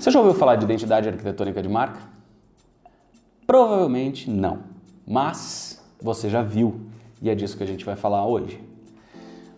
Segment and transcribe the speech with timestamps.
[0.00, 2.00] Você já ouviu falar de identidade arquitetônica de marca?
[3.46, 4.60] Provavelmente não,
[5.06, 6.86] mas você já viu
[7.20, 8.58] e é disso que a gente vai falar hoje.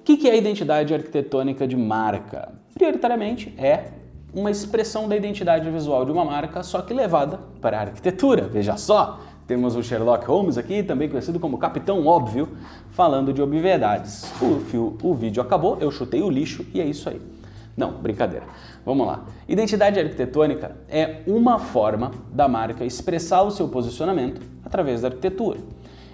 [0.01, 2.53] O que é identidade arquitetônica de marca?
[2.75, 3.93] Prioritariamente é
[4.35, 8.49] uma expressão da identidade visual de uma marca, só que levada para a arquitetura.
[8.49, 12.49] Veja só, temos o Sherlock Holmes aqui, também conhecido como Capitão Óbvio,
[12.91, 14.25] falando de obviedades.
[14.43, 17.32] O, fio, o vídeo acabou, eu chutei o lixo e é isso aí.
[17.77, 18.45] Não, brincadeira.
[18.85, 19.25] Vamos lá.
[19.49, 25.59] Identidade arquitetônica é uma forma da marca expressar o seu posicionamento através da arquitetura.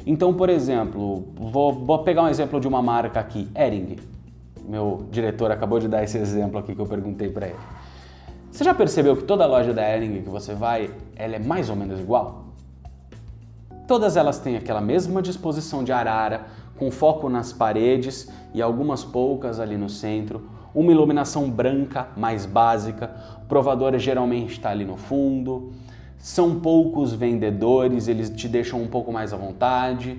[0.07, 3.97] Então, por exemplo, vou, vou pegar um exemplo de uma marca aqui, Ering.
[4.67, 7.57] Meu diretor acabou de dar esse exemplo aqui que eu perguntei para ele.
[8.51, 11.77] Você já percebeu que toda loja da Ering que você vai, ela é mais ou
[11.77, 12.45] menos igual?
[13.87, 16.47] Todas elas têm aquela mesma disposição de arara,
[16.79, 20.43] com foco nas paredes e algumas poucas ali no centro,
[20.79, 23.11] uma iluminação branca mais básica,
[23.43, 25.73] o provador geralmente está ali no fundo,
[26.19, 30.17] são poucos vendedores, eles te deixam um pouco mais à vontade.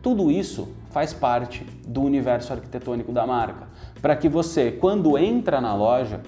[0.00, 3.66] Tudo isso faz parte do universo arquitetônico da marca,
[4.00, 6.20] para que você, quando entra na loja,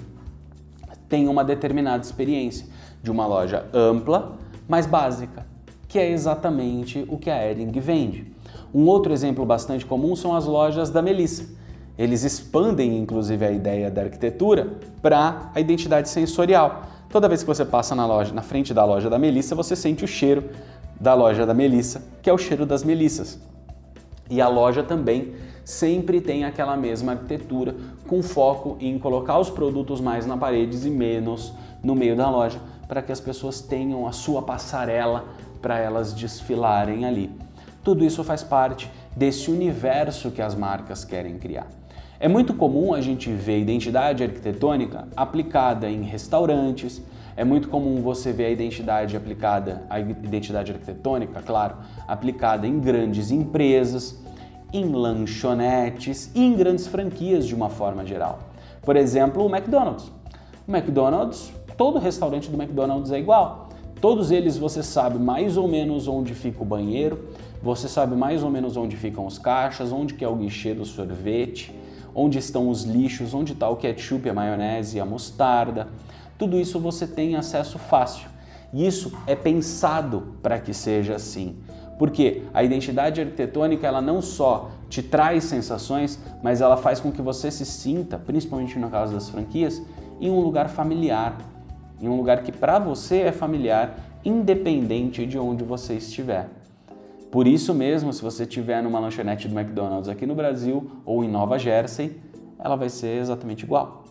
[1.08, 2.66] tenha uma determinada experiência
[3.00, 5.46] de uma loja ampla, mas básica,
[5.86, 8.32] que é exatamente o que a Ering vende.
[8.74, 11.61] Um outro exemplo bastante comum são as lojas da Melissa.
[11.98, 16.84] Eles expandem inclusive a ideia da arquitetura para a identidade sensorial.
[17.08, 20.04] Toda vez que você passa na loja, na frente da loja da Melissa, você sente
[20.04, 20.50] o cheiro
[20.98, 23.38] da loja da Melissa, que é o cheiro das melissas.
[24.30, 25.34] E a loja também
[25.64, 27.74] sempre tem aquela mesma arquitetura,
[28.08, 32.58] com foco em colocar os produtos mais na paredes e menos no meio da loja,
[32.88, 35.24] para que as pessoas tenham a sua passarela
[35.60, 37.30] para elas desfilarem ali.
[37.84, 41.66] Tudo isso faz parte desse universo que as marcas querem criar.
[42.22, 47.02] É muito comum a gente ver identidade arquitetônica aplicada em restaurantes,
[47.36, 53.32] é muito comum você ver a identidade aplicada, a identidade arquitetônica, claro, aplicada em grandes
[53.32, 54.22] empresas,
[54.72, 58.38] em lanchonetes e em grandes franquias de uma forma geral.
[58.82, 60.08] Por exemplo, o McDonald's.
[60.68, 63.68] O McDonald's, todo restaurante do McDonald's é igual.
[64.00, 67.30] Todos eles você sabe mais ou menos onde fica o banheiro,
[67.60, 70.84] você sabe mais ou menos onde ficam os caixas, onde que é o guichê do
[70.84, 71.81] sorvete,
[72.14, 75.88] onde estão os lixos, onde está o ketchup, a maionese, a mostarda.
[76.38, 78.28] Tudo isso você tem acesso fácil.
[78.72, 81.56] E isso é pensado para que seja assim.
[81.98, 87.22] Porque a identidade arquitetônica ela não só te traz sensações, mas ela faz com que
[87.22, 89.80] você se sinta, principalmente no caso das franquias,
[90.20, 91.36] em um lugar familiar,
[92.00, 96.48] em um lugar que para você é familiar, independente de onde você estiver.
[97.32, 101.30] Por isso mesmo, se você estiver numa lanchonete do McDonald's aqui no Brasil ou em
[101.30, 102.20] Nova Jersey,
[102.58, 104.04] ela vai ser exatamente igual.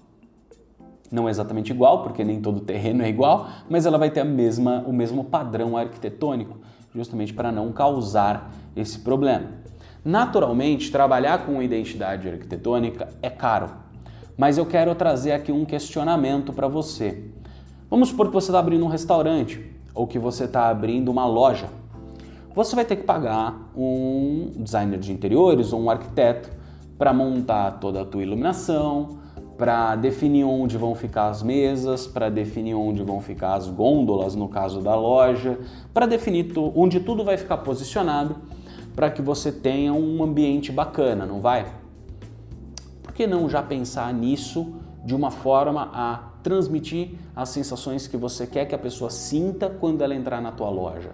[1.11, 4.83] Não exatamente igual, porque nem todo terreno é igual, mas ela vai ter a mesma,
[4.87, 6.57] o mesmo padrão arquitetônico,
[6.95, 9.49] justamente para não causar esse problema.
[10.03, 13.69] Naturalmente, trabalhar com identidade arquitetônica é caro,
[14.35, 17.23] mas eu quero trazer aqui um questionamento para você.
[17.88, 21.81] Vamos supor que você está abrindo um restaurante ou que você está abrindo uma loja
[22.53, 26.50] você vai ter que pagar um designer de interiores ou um arquiteto
[26.97, 29.17] para montar toda a tua iluminação,
[29.57, 34.50] para definir onde vão ficar as mesas, para definir onde vão ficar as gôndolas, no
[34.50, 35.59] caso da loja,
[35.94, 38.35] para definir onde tudo vai ficar posicionado,
[38.95, 41.72] para que você tenha um ambiente bacana, não vai?
[43.01, 44.73] Por que não já pensar nisso
[45.06, 50.01] de uma forma a transmitir as sensações que você quer que a pessoa sinta quando
[50.01, 51.12] ela entrar na tua loja?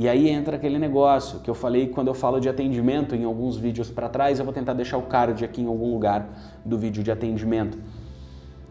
[0.00, 3.58] E aí entra aquele negócio que eu falei quando eu falo de atendimento em alguns
[3.58, 6.26] vídeos para trás, eu vou tentar deixar o card aqui em algum lugar
[6.64, 7.76] do vídeo de atendimento.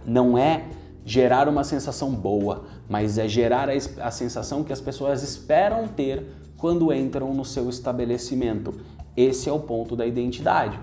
[0.04, 0.64] Não é
[1.06, 3.74] gerar uma sensação boa, mas é gerar a,
[4.08, 6.26] a sensação que as pessoas esperam ter
[6.58, 8.74] quando entram no seu estabelecimento.
[9.16, 10.80] Esse é o ponto da identidade.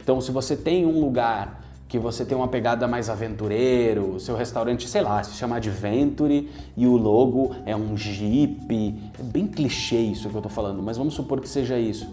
[0.00, 1.63] Então, se você tem um lugar
[1.94, 6.86] que você tem uma pegada mais aventureiro, seu restaurante, sei lá, se chama Adventure e
[6.88, 9.00] o logo é um jeep.
[9.16, 12.12] É bem clichê isso que eu tô falando, mas vamos supor que seja isso.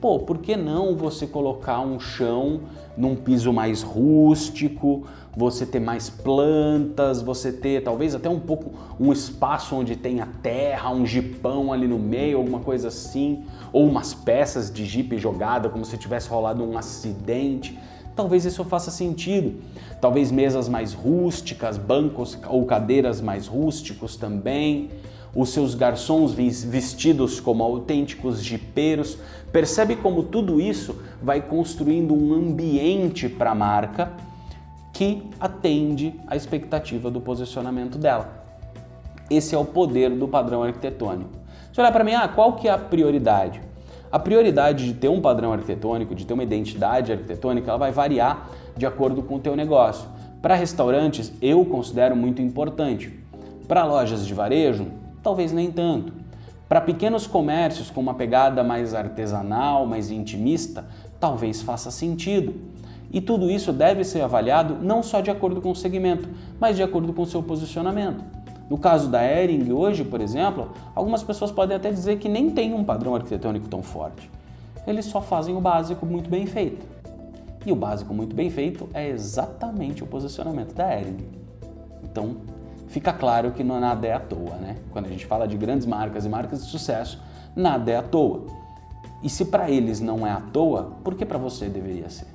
[0.00, 2.60] Pô, por que não você colocar um chão
[2.96, 8.70] num piso mais rústico, você ter mais plantas, você ter talvez até um pouco
[9.00, 13.42] um espaço onde tenha terra, um jipão ali no meio, alguma coisa assim,
[13.72, 17.76] ou umas peças de jipe jogada como se tivesse rolado um acidente
[18.16, 19.62] talvez isso faça sentido.
[20.00, 24.90] Talvez mesas mais rústicas, bancos ou cadeiras mais rústicos também.
[25.34, 29.18] Os seus garçons vestidos como autênticos jipeiros.
[29.52, 34.12] Percebe como tudo isso vai construindo um ambiente para a marca
[34.92, 38.44] que atende à expectativa do posicionamento dela.
[39.28, 41.30] Esse é o poder do padrão arquitetônico.
[41.72, 43.60] Se olhar para mim, ah, qual que é a prioridade?
[44.16, 48.48] A prioridade de ter um padrão arquitetônico, de ter uma identidade arquitetônica, ela vai variar
[48.74, 50.08] de acordo com o teu negócio.
[50.40, 53.12] Para restaurantes, eu considero muito importante.
[53.68, 54.86] Para lojas de varejo,
[55.22, 56.14] talvez nem tanto.
[56.66, 60.86] Para pequenos comércios com uma pegada mais artesanal, mais intimista,
[61.20, 62.54] talvez faça sentido.
[63.12, 66.26] E tudo isso deve ser avaliado não só de acordo com o segmento,
[66.58, 68.35] mas de acordo com o seu posicionamento.
[68.68, 72.74] No caso da Ering hoje, por exemplo, algumas pessoas podem até dizer que nem tem
[72.74, 74.30] um padrão arquitetônico tão forte.
[74.86, 76.84] Eles só fazem o básico muito bem feito.
[77.64, 81.28] E o básico muito bem feito é exatamente o posicionamento da Ering.
[82.02, 82.36] Então,
[82.88, 84.76] fica claro que não nada é à toa, né?
[84.90, 87.20] Quando a gente fala de grandes marcas e marcas de sucesso,
[87.54, 88.46] nada é à toa.
[89.22, 92.26] E se para eles não é à toa, por que para você deveria ser?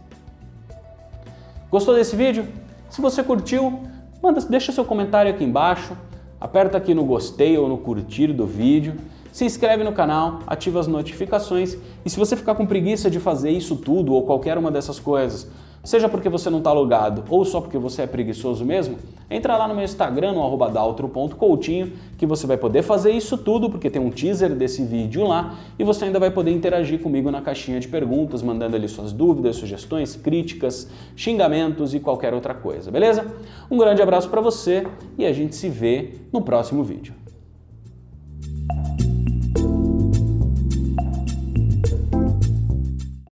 [1.70, 2.48] Gostou desse vídeo?
[2.90, 3.82] Se você curtiu,
[4.22, 5.96] manda, deixa seu comentário aqui embaixo
[6.42, 8.96] aperta aqui no gostei ou no curtir do vídeo,
[9.32, 13.52] se inscreve no canal, ativa as notificações e se você ficar com preguiça de fazer
[13.52, 15.48] isso tudo ou qualquer uma dessas coisas,
[15.84, 18.98] seja porque você não está logado ou só porque você é preguiçoso mesmo,
[19.30, 23.70] entra lá no meu Instagram, no arroba daltro.coutinho, que você vai poder fazer isso tudo,
[23.70, 27.42] porque tem um teaser desse vídeo lá, e você ainda vai poder interagir comigo na
[27.42, 33.26] caixinha de perguntas, mandando ali suas dúvidas, sugestões, críticas, xingamentos e qualquer outra coisa, beleza?
[33.70, 34.86] Um grande abraço para você
[35.18, 37.21] e a gente se vê no próximo vídeo.